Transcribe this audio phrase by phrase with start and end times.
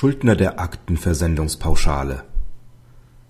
[0.00, 2.22] Schuldner der Aktenversendungspauschale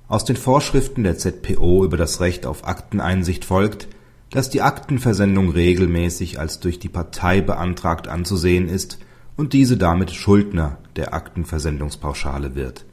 [0.07, 3.89] Aus den Vorschriften der ZPO über das Recht auf Akteneinsicht folgt,
[4.31, 9.01] dass die Aktenversendung regelmäßig als durch die Partei beantragt anzusehen ist
[9.37, 12.85] und diese damit Schuldner der Aktenversendungspauschale wird.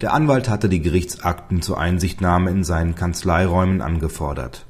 [0.00, 4.64] Der Anwalt hatte die Gerichtsakten zur Einsichtnahme in seinen Kanzleiräumen angefordert.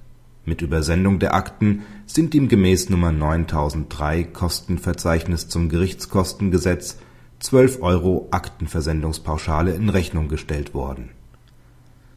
[0.44, 6.96] Mit Übersendung der Akten sind ihm gemäß Nummer 9003 Kostenverzeichnis zum Gerichtskostengesetz
[7.42, 11.10] 12 Euro Aktenversendungspauschale in Rechnung gestellt worden.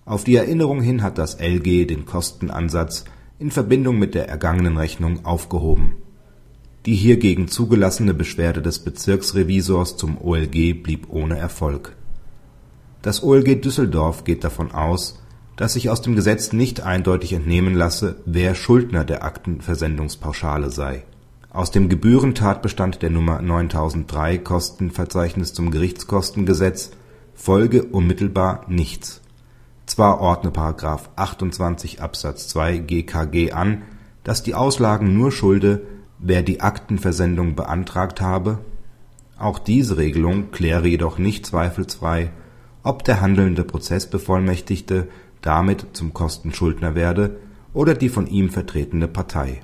[0.05, 3.05] Auf die Erinnerung hin hat das LG den Kostenansatz
[3.39, 5.95] in Verbindung mit der ergangenen Rechnung aufgehoben.
[6.85, 11.95] Die hiergegen zugelassene Beschwerde des Bezirksrevisors zum OLG blieb ohne Erfolg.
[13.01, 15.23] Das OLG Düsseldorf geht davon aus,
[15.55, 21.03] dass sich aus dem Gesetz nicht eindeutig entnehmen lasse, wer Schuldner der Aktenversendungspauschale sei
[21.55, 26.91] aus dem Gebührentatbestand der Nummer 9003 Kostenverzeichnis zum Gerichtskostengesetz.
[27.33, 29.21] Folge unmittelbar nichts.
[29.85, 30.49] Zwar ordne§
[31.15, 33.83] 28 Absatz 2 GKG an,
[34.25, 35.83] dass die Auslagen nur schulde,
[36.19, 38.59] wer die Aktenversendung beantragt habe,
[39.37, 42.31] auch diese Regelung kläre jedoch nicht zweifelsfrei,
[42.83, 45.07] ob der handelnde Prozessbevollmächtigte
[45.41, 47.37] damit zum Kostenschuldner werde
[47.73, 49.61] oder die von ihm vertretene Partei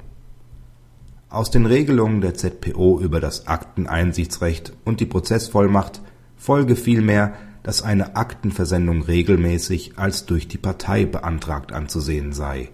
[1.32, 6.02] aus den Regelungen der ZPO über das Akteneinsichtsrecht und die Prozessvollmacht
[6.36, 12.70] folge vielmehr, dass eine Aktenversendung regelmäßig als durch die Partei beantragt anzusehen sei.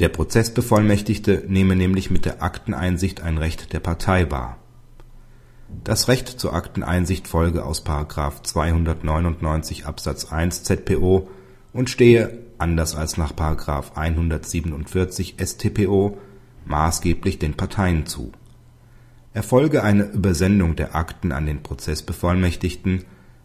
[0.00, 4.56] Der Prozessbevollmächtigte nehme nämlich mit der Akteneinsicht ein Recht der Partei wahr.
[5.84, 7.86] Das Recht zur Akteneinsicht folge aus§
[8.42, 11.28] 299 Absatz 1 ZPO
[11.72, 13.32] und stehe, anders als nach§
[13.94, 16.18] 147 StPO
[16.64, 18.32] maßgeblich den Parteien zu.
[19.34, 23.04] Erfolge eine Übersendung der Akten an den Prozessbevollmächtigten,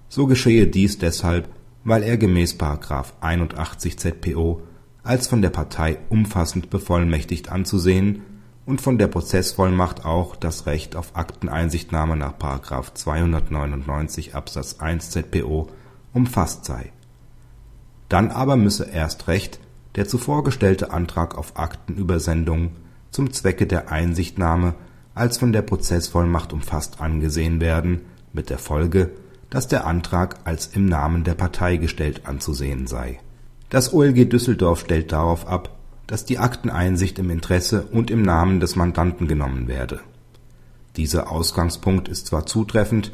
[0.09, 1.49] so geschehe dies deshalb,
[1.83, 2.55] weil er gemäß§
[3.21, 4.61] 81 ZPO
[5.03, 8.23] als von der Partei umfassend bevollmächtigt anzusehen
[8.65, 12.33] und von der Prozessvollmacht auch das Recht auf Akteneinsichtnahme nach§
[12.93, 15.67] 299 Absatz 1 ZPO
[16.13, 16.91] umfasst sei.
[18.09, 19.61] Dann aber müsse erst recht
[19.95, 22.71] der zuvor gestellte Antrag auf Aktenübersendung
[23.11, 24.75] zum Zwecke der Einsichtnahme
[25.17, 28.01] als von der Prozessvollmacht umfasst angesehen werden,
[28.33, 29.11] mit der Folge,
[29.49, 33.19] dass der Antrag als im Namen der Partei gestellt anzusehen sei.
[33.69, 35.75] Das OLG Düsseldorf stellt darauf ab,
[36.05, 39.99] dass die Akteneinsicht im Interesse und im Namen des Mandanten genommen werde.
[40.95, 43.11] Dieser Ausgangspunkt ist zwar zutreffend,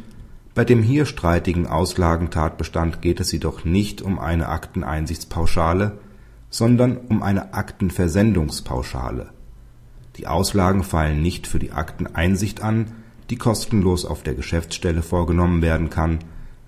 [0.53, 5.97] bei dem hier streitigen Auslagentatbestand geht es jedoch nicht um eine Akteneinsichtspauschale,
[6.51, 9.29] sondern um eine Aktenversendungspauschale
[10.17, 12.91] die Auslagen fallen nicht für die Akteneinsicht an,
[13.29, 16.19] die kostenlos auf der Geschäftsstelle vorgenommen werden kann,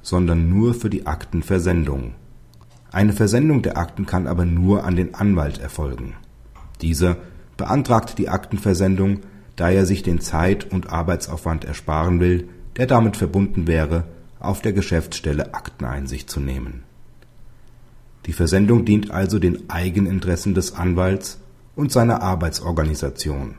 [0.01, 2.15] sondern nur für die Aktenversendung.
[2.91, 6.13] Eine Versendung der Akten kann aber nur an den Anwalt erfolgen.
[6.81, 7.17] Dieser
[7.57, 9.19] beantragt die Aktenversendung,
[9.55, 14.05] da er sich den Zeit und Arbeitsaufwand ersparen will, der damit verbunden wäre,
[14.39, 16.83] auf der Geschäftsstelle Akteneinsicht zu nehmen.
[18.25, 21.39] Die Versendung dient also den Eigeninteressen des Anwalts
[21.75, 23.55] und seiner Arbeitsorganisation.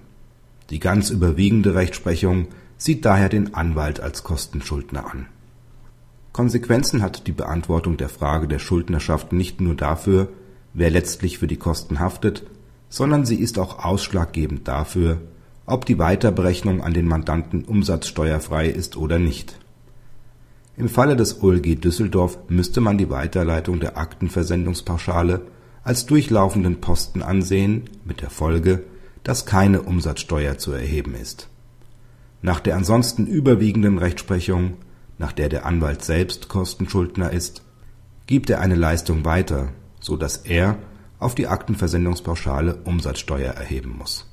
[0.71, 5.27] Die ganz überwiegende Rechtsprechung sieht daher den Anwalt als Kostenschuldner an.
[6.33, 10.29] Konsequenzen hat die Beantwortung der Frage der Schuldnerschaft nicht nur dafür,
[10.75, 12.45] wer letztlich für die Kosten haftet,
[12.89, 15.19] sondern sie ist auch ausschlaggebend dafür,
[15.65, 19.59] ob die Weiterberechnung an den Mandanten umsatzsteuerfrei ist oder nicht.
[20.77, 25.41] Im Falle des OLG Düsseldorf müsste man die Weiterleitung der Aktenversendungspauschale
[25.87, 28.83] als durchlaufenden Posten ansehen, mit der Folge,
[29.23, 31.49] dass keine Umsatzsteuer zu erheben ist.
[32.43, 34.79] Nach der ansonsten überwiegenden Rechtsprechung,
[35.19, 37.63] nach der der Anwalt selbst Kostenschuldner ist,
[38.27, 39.69] gibt er eine Leistung weiter,
[40.01, 40.77] so dass er
[41.21, 44.27] auf die Aktenversendungspauschale Umsatzsteuer erheben muss